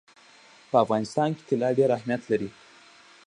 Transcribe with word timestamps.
په 0.69 0.75
افغانستان 0.83 1.29
کې 1.35 1.43
طلا 1.49 1.69
ډېر 1.77 1.89
اهمیت 1.97 2.21
لري. 2.31 2.49